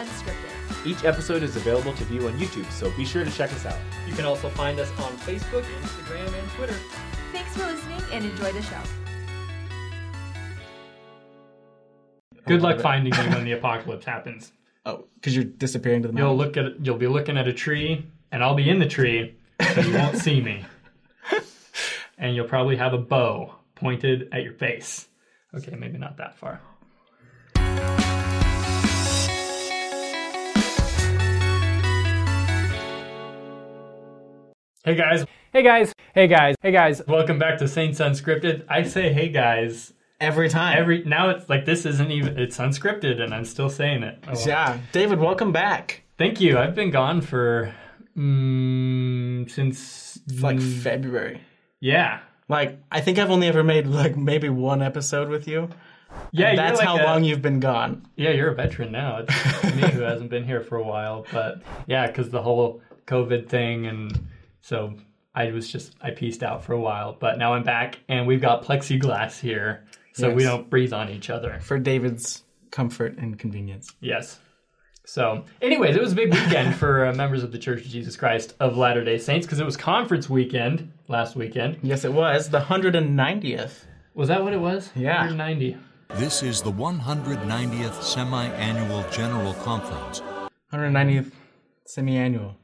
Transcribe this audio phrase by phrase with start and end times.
[0.00, 0.86] Unscripted.
[0.86, 3.76] Each episode is available to view on YouTube, so be sure to check us out.
[4.08, 6.74] You can also find us on Facebook, Instagram, and Twitter.
[7.32, 8.80] Thanks for listening and enjoy the show.
[12.46, 14.52] Good luck finding me when the apocalypse happens.
[14.86, 16.62] Oh, because you're disappearing to the You'll mountain.
[16.64, 19.36] look at you'll be looking at a tree, and I'll be in the tree,
[19.74, 20.64] so you won't see me.
[22.22, 25.08] And you'll probably have a bow pointed at your face.
[25.54, 26.60] Okay, maybe not that far.
[34.84, 37.02] Hey guys, hey guys, hey guys, hey guys.
[37.06, 38.64] Welcome back to Saints Unscripted.
[38.68, 40.78] I say hey guys every time.
[40.78, 44.18] every now it's like this isn't even it's unscripted and I'm still saying it.
[44.26, 44.48] Oh, well.
[44.48, 46.02] yeah, David, welcome back.
[46.16, 46.58] Thank you.
[46.58, 47.74] I've been gone for
[48.16, 51.40] mm, since It's like February.
[51.80, 52.20] yeah.
[52.48, 55.68] Like I think I've only ever made like maybe one episode with you.
[56.32, 58.08] Yeah, that's like how a- long you've been gone.
[58.16, 59.18] Yeah, you're a veteran now.
[59.28, 63.48] It's me who hasn't been here for a while, but yeah, because the whole COVID
[63.48, 64.26] thing, and
[64.62, 64.94] so
[65.34, 68.40] I was just I pieced out for a while, but now I'm back, and we've
[68.40, 71.60] got plexiglass here, so we don't breathe on each other.
[71.60, 73.92] For David's comfort and convenience.
[74.00, 74.38] Yes.
[75.06, 78.16] So, anyways, it was a big weekend for uh, members of the Church of Jesus
[78.16, 81.78] Christ of Latter Day Saints because it was conference weekend last weekend.
[81.82, 83.72] Yes, it was the 190th.
[84.14, 84.90] Was that what it was?
[84.94, 85.18] Yeah.
[85.18, 85.76] 190.
[86.14, 90.22] This is the 190th semi annual General Conference.
[90.72, 91.32] 190th
[91.86, 92.56] semi-annual.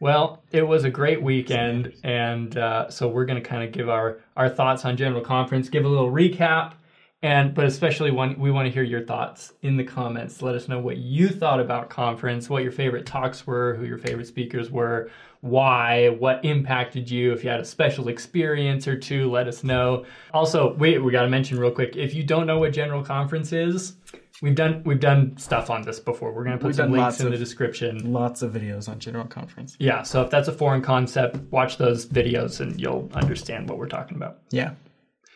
[0.00, 3.88] Well, it was a great weekend, and uh, so we're going to kind of give
[3.88, 6.74] our our thoughts on General Conference, give a little recap,
[7.22, 10.40] and but especially when we want to hear your thoughts in the comments.
[10.40, 13.98] Let us know what you thought about conference, what your favorite talks were, who your
[13.98, 17.32] favorite speakers were, why, what impacted you.
[17.32, 20.04] If you had a special experience or two, let us know.
[20.32, 21.96] Also, wait, we got to mention real quick.
[21.96, 23.94] If you don't know what General Conference is.
[24.40, 26.32] We've done we've done stuff on this before.
[26.32, 28.12] We're gonna put We've some links in the description.
[28.12, 29.76] Lots of videos on General Conference.
[29.80, 33.88] Yeah, so if that's a foreign concept, watch those videos and you'll understand what we're
[33.88, 34.38] talking about.
[34.50, 34.74] Yeah.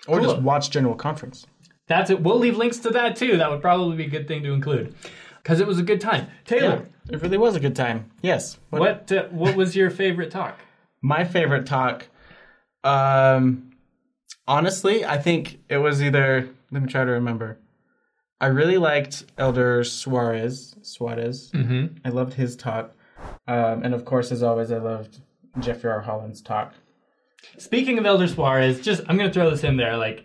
[0.06, 0.30] Or Cool.
[0.30, 1.46] just watch General Conference.
[1.92, 2.22] That's it.
[2.22, 3.36] We'll leave links to that too.
[3.36, 4.94] That would probably be a good thing to include
[5.42, 6.28] because it was a good time.
[6.46, 8.10] Taylor, It really was a good time.
[8.22, 8.58] Yes.
[8.70, 10.58] what uh, what was your favorite talk?
[11.02, 12.06] My favorite talk,
[12.82, 13.72] um,
[14.48, 16.48] honestly, I think it was either.
[16.70, 17.58] Let me try to remember.
[18.40, 20.78] I really liked Elder Soares.
[20.80, 21.50] Soares.
[21.50, 21.98] Mm-hmm.
[22.06, 22.94] I loved his talk,
[23.46, 25.20] um, and of course, as always, I loved
[25.60, 26.00] Jeffrey R.
[26.00, 26.72] Holland's talk.
[27.58, 29.98] Speaking of Elder Soares, just I'm gonna throw this in there.
[29.98, 30.24] Like,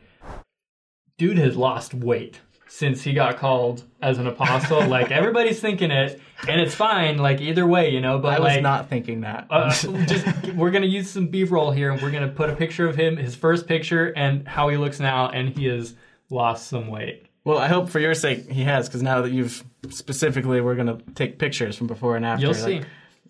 [1.18, 4.86] dude has lost weight since he got called as an apostle.
[4.88, 7.18] like everybody's thinking it, and it's fine.
[7.18, 8.20] Like either way, you know.
[8.20, 9.48] But I was like, not thinking that.
[9.50, 9.70] uh,
[10.06, 13.18] just we're gonna use some b-roll here and we're gonna put a picture of him
[13.18, 15.96] his first picture and how he looks now and he has
[16.30, 19.64] lost some weight well, I hope for your sake he has, because now that you've
[19.88, 22.44] specifically, we're gonna take pictures from before and after.
[22.46, 22.82] you'll see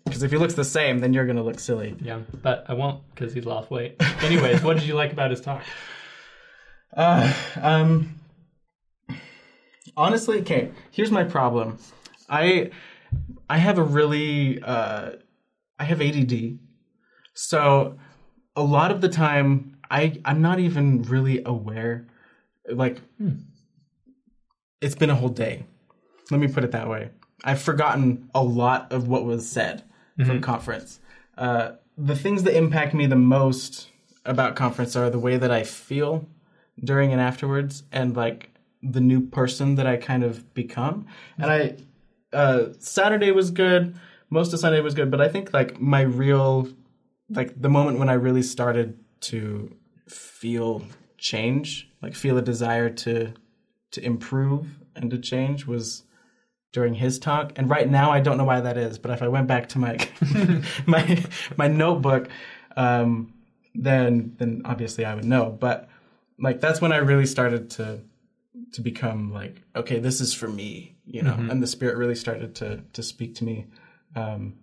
[0.05, 1.95] Because if he looks the same, then you're gonna look silly.
[2.01, 5.39] yeah but i won't because he's lost weight anyways what did you like about his
[5.39, 5.61] talk
[6.97, 7.31] Uh,
[7.61, 8.19] um,
[9.95, 10.71] honestly, okay.
[10.89, 11.77] Here's my problem.
[12.27, 12.71] I
[13.49, 15.11] I have a really uh,
[15.77, 16.57] I have ADD,
[17.35, 17.97] so
[18.55, 22.07] a lot of the time I I'm not even really aware.
[22.67, 22.99] Like,
[24.81, 25.65] it's been a whole day.
[26.31, 27.11] Let me put it that way.
[27.43, 29.83] I've forgotten a lot of what was said
[30.25, 30.99] from conference.
[31.37, 33.89] Uh, the things that impact me the most
[34.25, 36.27] about conference are the way that I feel
[36.83, 38.51] during and afterwards, and like
[38.81, 41.07] the new person that I kind of become.
[41.37, 41.75] And I,
[42.33, 43.95] uh, Saturday was good.
[44.29, 46.69] Most of Sunday was good, but I think like my real,
[47.29, 49.75] like the moment when I really started to
[50.07, 50.83] feel
[51.17, 53.33] change, like feel a desire to
[53.91, 56.03] to improve and to change was
[56.73, 57.53] during his talk.
[57.55, 59.79] And right now, I don't know why that is, but if I went back to
[59.79, 59.97] my
[60.85, 62.29] my my notebook,
[62.75, 63.33] um,
[63.73, 65.49] then then obviously I would know.
[65.49, 65.89] But
[66.39, 68.01] like that's when I really started to
[68.73, 71.33] to become like, okay, this is for me, you know.
[71.35, 73.65] And the spirit really started to to speak to me
[74.15, 74.55] um,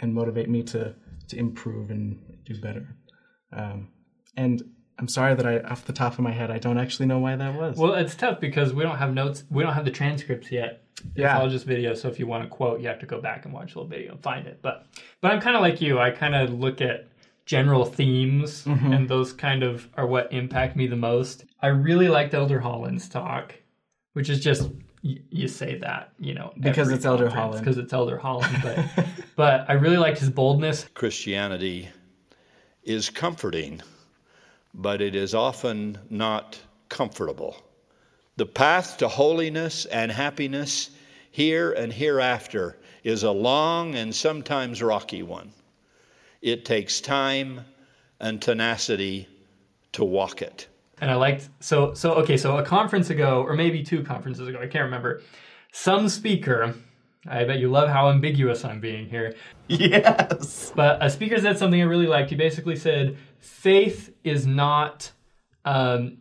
[0.00, 0.94] and motivate me to
[1.28, 2.96] to improve and do better.
[3.52, 3.88] Um,
[4.36, 4.62] and
[4.98, 7.36] I'm sorry that I, off the top of my head, I don't actually know why
[7.36, 7.76] that was.
[7.76, 11.18] well it's tough because we don't have notes we don't have the transcripts yet it's
[11.18, 11.38] Yeah.
[11.38, 13.52] all just video so if you want to quote you have to go back and
[13.52, 14.86] watch a little video and find it but
[15.20, 17.08] but i'm kind of like you i kind of look at
[17.46, 18.92] general themes Mm-hmm.
[18.92, 23.08] and those kind of are what impact me the most i really liked elder holland's
[23.08, 23.54] talk
[24.14, 24.70] which is just
[25.02, 27.60] you, you say that you know Because it's Elder Holland.
[27.64, 29.06] because it's elder holland but
[29.36, 31.88] but i really liked his boldness Christianity
[32.82, 33.82] is comforting,
[34.74, 36.56] but it is often not
[36.88, 37.56] comfortable.
[38.36, 40.90] The path to holiness and happiness,
[41.32, 45.50] here and hereafter is a long and sometimes rocky one.
[46.42, 47.62] It takes time
[48.20, 49.28] and tenacity
[49.92, 50.68] to walk it.
[51.00, 54.58] And I liked so so okay, so a conference ago, or maybe two conferences ago,
[54.58, 55.22] I can't remember.
[55.72, 56.74] Some speaker,
[57.28, 59.34] I bet you love how ambiguous I'm being here.
[59.68, 60.72] Yes.
[60.74, 62.30] But a speaker said something I really liked.
[62.30, 65.12] He basically said, faith is not
[65.66, 66.18] um,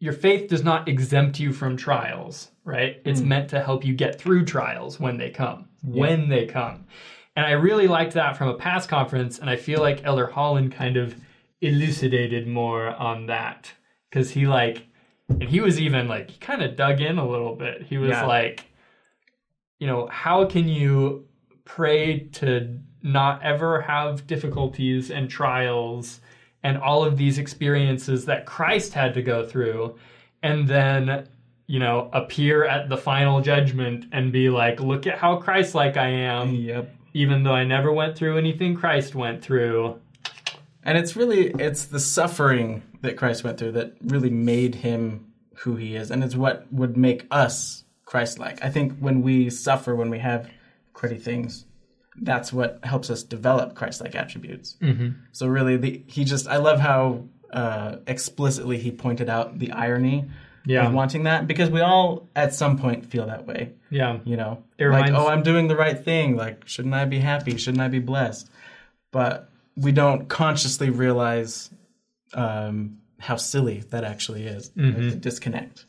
[0.00, 3.00] your faith does not exempt you from trials, right?
[3.04, 6.86] It's meant to help you get through trials when they come, when they come.
[7.36, 10.72] And I really liked that from a past conference, and I feel like Elder Holland
[10.72, 11.14] kind of
[11.60, 13.72] elucidated more on that
[14.10, 14.86] because he like,
[15.28, 17.82] and he was even like, he kind of dug in a little bit.
[17.82, 18.26] He was Yeah.
[18.26, 18.66] like,
[19.80, 21.26] you know, how can you
[21.64, 26.20] pray to not ever have difficulties and trials
[26.62, 29.96] and all of these experiences that Christ had to go through
[30.42, 31.28] and then
[31.66, 36.08] you know appear at the final judgment and be like look at how Christ-like I
[36.08, 36.94] am Yep.
[37.14, 39.98] Even though I never went through anything Christ went through
[40.84, 45.76] And it's really it's the suffering that Christ went through that really made him who
[45.76, 48.62] he is, and it's what would make us Christ-like.
[48.62, 50.50] I think when we suffer, when we have
[50.94, 51.64] cruddy things,
[52.20, 54.76] that's what helps us develop Christ-like attributes.
[54.82, 55.10] Mm-hmm.
[55.32, 60.28] So really, the, he just I love how uh, explicitly he pointed out the irony
[60.66, 60.86] Yeah.
[60.86, 63.72] of wanting that because we all at some point feel that way.
[63.90, 66.36] yeah You know, It like reminds- oh, I'm doing the right thing.
[66.36, 67.56] Like, shouldn't I be happy?
[67.58, 68.48] Shouldn't I be blessed?
[69.12, 71.70] But we don't consciously realize
[72.32, 74.70] um, how silly that actually is.
[74.76, 75.84] Like the disconnect.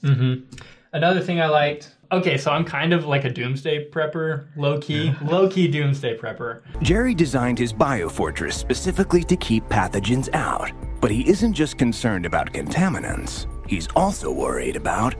[0.94, 1.92] Another thing I liked.
[2.12, 6.62] Okay, so I'm kind of like a doomsday prepper, low key, low key doomsday prepper.
[6.82, 10.72] Jerry designed his biofortress specifically to keep pathogens out.
[11.02, 15.16] But he isn't just concerned about contaminants, he's also worried about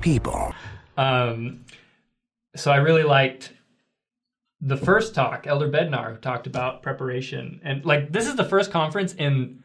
[0.00, 0.52] people.
[0.96, 1.64] Um,
[2.56, 3.52] so I really liked
[4.60, 8.70] the first talk, Elder Bednar, who talked about preparation, and like this is the first
[8.70, 9.62] conference in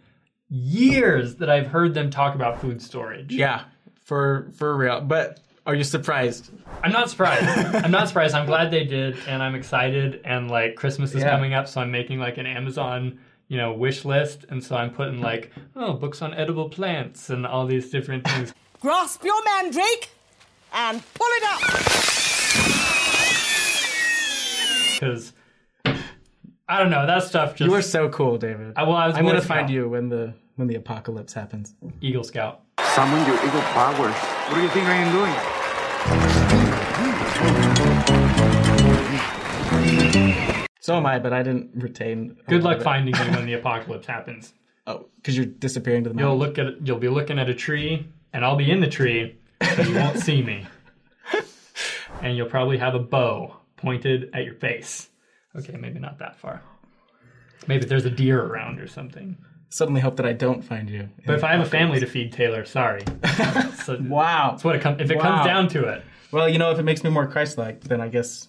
[0.49, 3.33] years that I've heard them talk about food storage.
[3.33, 3.63] Yeah,
[4.03, 5.01] for for real.
[5.01, 6.51] But are you surprised?
[6.83, 7.43] I'm not surprised.
[7.75, 8.35] I'm not surprised.
[8.35, 10.21] I'm glad they did, and I'm excited.
[10.23, 11.31] And like Christmas is Yeah.
[11.31, 14.89] coming up, so I'm making like an Amazon, you know, wish list, and so I'm
[14.91, 18.53] putting like oh books on edible plants and all these different things.
[18.81, 20.09] Grasp your mandrake
[20.73, 21.59] and pull it up.
[24.93, 25.33] Because
[26.67, 27.55] I don't know that stuff.
[27.55, 28.73] Just You are so cool, David.
[28.75, 31.75] I- well, I was I'm gonna find you when the when the apocalypse happens.
[32.01, 32.61] Eagle Scout.
[32.93, 34.13] Summon your eagle powers.
[34.13, 35.33] What do you think I am doing?
[40.85, 42.37] So am I, but I didn't retain.
[42.47, 44.53] Good luck finding me when the apocalypse happens.
[44.85, 46.57] Oh, because you're disappearing to the You'll mountains.
[46.59, 49.35] look at you'll be looking at a tree, and I'll be in the tree,
[49.75, 50.67] so you won't see me.
[52.21, 55.09] And you'll probably have a bow pointed at your face.
[55.55, 56.61] Okay, maybe not that far.
[57.67, 59.37] Maybe there's a deer around or something.
[59.69, 61.09] Suddenly hope that I don't find you.
[61.25, 63.03] But if I have a family to feed, Taylor, sorry.
[63.83, 64.51] so wow.
[64.51, 65.01] that's what it comes.
[65.01, 65.23] If it Wow.
[65.23, 68.07] comes down to it, Well, you know, if it makes me more Christ-like, then I
[68.07, 68.47] guess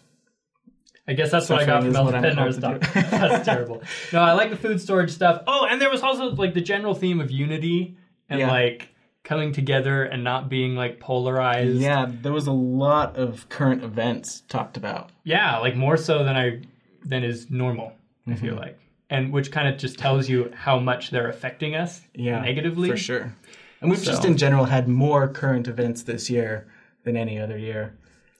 [1.08, 2.92] I guess that's what I got from is what Elder I'm Bednar's called talk.
[2.92, 3.06] to do.
[3.10, 3.82] that's terrible.
[4.12, 5.42] No, I like the food storage stuff.
[5.46, 7.96] Oh, and there was also like the general theme of unity
[8.28, 8.50] and Yeah.
[8.50, 8.88] like
[9.22, 11.78] coming together and not being like polarized.
[11.78, 15.10] yeah, there was a lot of current events talked about.
[15.24, 16.62] Yeah, like more so than I
[17.04, 17.92] than is normal.
[18.26, 18.44] I Mm-hmm.
[18.44, 22.40] feel like, and which kind of just tells you how much they're affecting us Yeah,
[22.40, 22.88] negatively.
[22.90, 23.32] for sure.
[23.80, 26.66] And we've just in general had more current events this year
[27.04, 27.94] than any other year.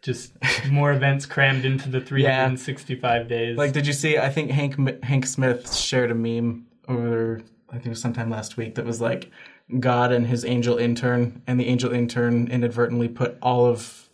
[0.07, 0.35] Just
[0.71, 3.59] more events crammed into the 365 days.
[3.59, 4.19] Like, did you see?
[4.19, 7.43] I think Hank Hank Smith shared a meme over.
[7.71, 9.33] I think it was sometime last week that was like
[9.81, 14.09] God and his angel intern, and the angel intern inadvertently put all of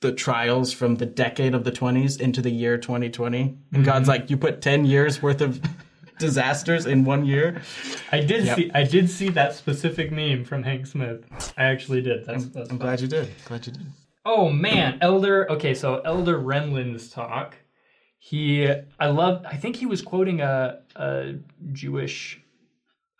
[0.00, 3.40] the trials from the decade of the 20s into the year 2020.
[3.40, 3.82] And mm-hmm.
[3.82, 5.60] God's like, you put 10 years worth of
[6.18, 7.60] disasters in one year.
[8.10, 8.56] I did Yep.
[8.56, 11.26] see I did see that specific meme from Hank Smith.
[11.58, 12.24] I actually did.
[12.24, 13.28] That's, that's I'm glad you did.
[13.44, 13.86] Glad you did.
[14.24, 15.50] Oh man, Elder.
[15.52, 17.56] Okay, so Elder Renlund's talk.
[18.18, 18.66] He,
[18.98, 19.44] I love.
[19.46, 21.34] I think he was quoting a a
[21.72, 22.40] Jewish,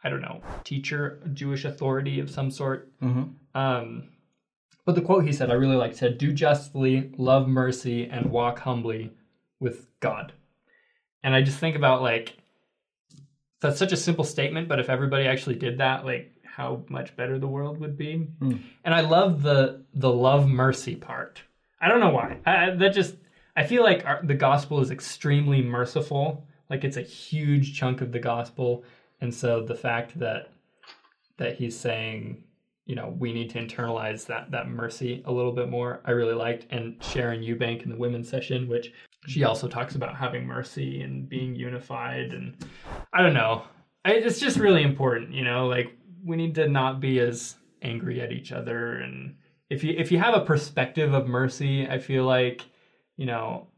[0.02, 2.90] I don't know, teacher, Jewish authority of some sort.
[3.54, 4.08] Um,
[4.86, 5.96] but the quote he said, I really liked.
[5.96, 9.12] Said, "Do justly, love mercy, and walk humbly
[9.60, 10.32] with God."
[11.22, 12.38] And I just think about like
[13.60, 17.38] that's such a simple statement, but if everybody actually did that, like how much better
[17.38, 18.28] the world would be.
[18.38, 18.56] Hmm.
[18.84, 21.42] And I love the the love mercy part.
[21.80, 22.38] I don't know why.
[22.46, 23.16] I, I- that just
[23.56, 26.46] I feel like our, the gospel is extremely merciful.
[26.70, 28.84] Like it's a huge chunk of the gospel,
[29.20, 30.50] and so the fact that
[31.36, 32.44] that he's saying
[32.86, 36.00] you know we need to internalize that that mercy a little bit more.
[36.04, 38.92] I really liked and Sharon Eubank in the women's session, which
[39.26, 42.56] she also talks about having mercy and being unified and
[43.12, 43.62] I don't know.
[44.06, 48.20] I, it's just really important, you know, like we need to not be as angry
[48.20, 49.36] at each other and
[49.70, 52.62] if you if you have a perspective of mercy, I feel like,
[53.16, 53.68] you know,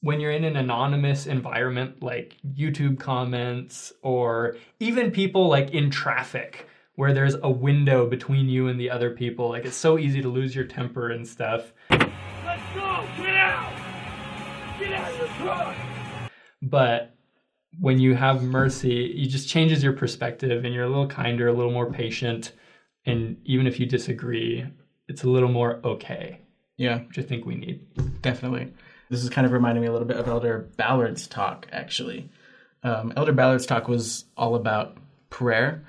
[0.00, 6.68] when you're in an anonymous environment like YouTube comments or even people like in traffic
[6.94, 10.28] where there's a window between you and the other people, like it's so easy to
[10.28, 11.72] lose your temper and stuff.
[11.90, 13.06] Let's go!
[13.16, 13.72] Get out!
[14.78, 15.76] Get out of the truck!
[16.62, 17.15] But
[17.80, 21.52] when you have mercy, it just changes your perspective and you're a little kinder, a
[21.52, 22.52] little more patient.
[23.04, 24.66] And even if you disagree,
[25.08, 26.40] it's a little more okay.
[26.76, 27.00] Yeah.
[27.00, 28.20] Which I think we need.
[28.22, 28.72] Definitely.
[29.08, 32.30] This is kind of reminding me a little bit of Elder Ballard's talk, actually.
[32.82, 34.96] Um, Elder Ballard's talk was all about
[35.30, 35.84] prayer,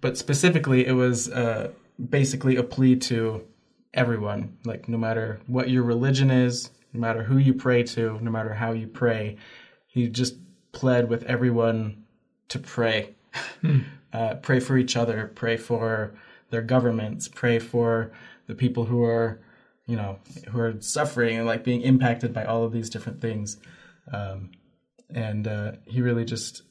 [0.00, 1.72] but specifically, it was uh,
[2.08, 3.42] basically a plea to
[3.92, 4.56] everyone.
[4.64, 8.54] Like, no matter what your religion is, no matter who you pray to, no matter
[8.54, 9.36] how you pray,
[9.86, 10.36] he just
[10.72, 12.04] pled with everyone
[12.48, 13.14] to pray.
[14.12, 16.12] uh, pray for each other, pray for
[16.50, 18.10] their governments, pray for
[18.46, 19.40] the people who are
[19.86, 23.56] you know who are suffering and like being impacted by all of these different things.
[24.12, 24.50] Um,
[25.12, 26.62] and uh, he really just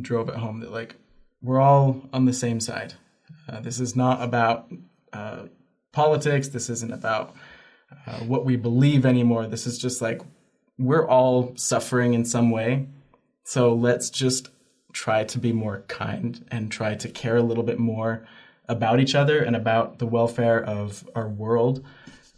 [0.00, 0.96] drove it home that like
[1.42, 2.94] we're all on the same side.
[3.48, 4.70] Uh, this is not about
[5.12, 5.44] uh,
[5.92, 6.48] politics.
[6.48, 7.34] This isn't about
[8.06, 9.46] uh, what we believe anymore.
[9.46, 10.22] This is just like
[10.78, 12.86] we're all suffering in some way
[13.44, 14.48] so let's just
[14.92, 18.26] try to be more kind and try to care a little bit more
[18.68, 21.84] about each other and about the welfare of our world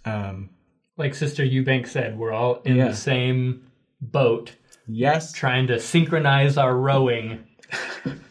[0.05, 0.51] um,
[0.97, 2.89] like Sister Eubank said, we're all in Yeah.
[2.89, 3.67] the same
[4.01, 4.53] boat.
[4.87, 5.33] Yes.
[5.33, 7.45] Trying to synchronize our rowing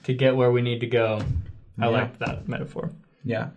[0.03, 1.21] to get where we need to go.
[1.79, 1.87] I Yeah.
[1.87, 2.91] like that metaphor.
[3.23, 3.49] Yeah.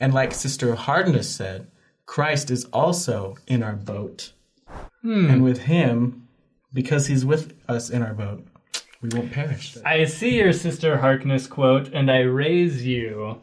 [0.00, 1.66] And like Sister Harkness said,
[2.06, 4.32] Christ is also in our boat.
[5.02, 5.28] Hmm.
[5.28, 6.27] And with him,
[6.72, 8.46] because he's with us in our boat,
[9.00, 9.76] we won't perish.
[9.84, 13.40] I see your Sister Harkness quote, and I raise you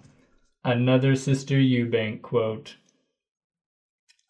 [0.64, 2.76] another Sister Eubank quote.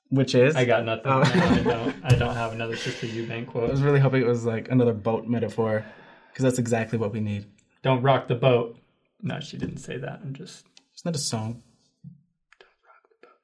[0.09, 0.55] Which is?
[0.55, 1.11] I got nothing.
[1.11, 1.21] Oh.
[1.23, 1.95] I don't.
[2.05, 3.69] I don't have another Sister Eubank quote.
[3.69, 5.83] I was really hoping it was like another boat metaphor,
[6.31, 7.47] because that's exactly what we need.
[7.81, 8.77] Don't rock the boat.
[9.21, 10.19] No, she didn't say that.
[10.23, 11.63] I'm just Isn't that a song?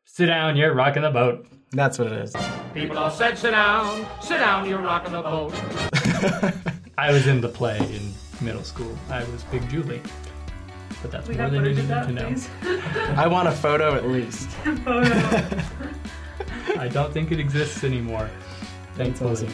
[0.05, 0.57] sit down.
[0.57, 1.47] You're rocking the boat.
[1.71, 2.35] That's what it is.
[2.73, 5.53] People all said, sit down, sit down, you're rocking the boat.
[6.97, 8.13] I was in the play in
[8.45, 8.97] middle school.
[9.09, 10.01] I was Big Julie.
[11.01, 13.21] But that's We more than you footage need to know.
[13.21, 14.49] I want a photo at least.
[14.85, 15.59] photo.
[16.77, 18.29] I don't think it exists anymore.
[18.95, 19.31] Thankfully.
[19.31, 19.49] awesome.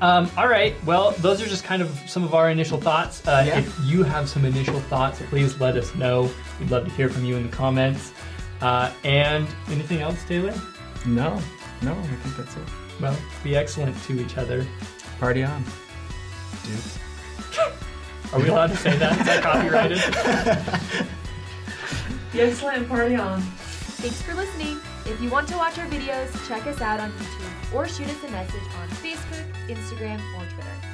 [0.00, 0.74] Um, all right.
[0.84, 3.26] Well, those are just kind of some of our initial thoughts.
[3.26, 3.58] Uh, Yeah.
[3.60, 6.30] If you have some initial thoughts, please let us know.
[6.60, 8.12] We'd love to hear from you in the comments.
[8.60, 10.54] Uh, and anything else, Taylor?
[11.06, 11.40] No,
[11.82, 12.62] no, I think that's it.
[13.00, 14.64] Well, be excellent to each other.
[15.18, 15.64] Party on,
[16.64, 16.98] dudes.
[18.32, 19.20] Are we allowed to say that?
[19.20, 19.98] Is that copyrighted?
[22.32, 23.42] Be excellent party on.
[23.42, 24.78] Thanks for listening.
[25.04, 28.24] If you want to watch our videos, check us out on YouTube or shoot us
[28.24, 30.91] a message on Facebook, Instagram, or Twitter.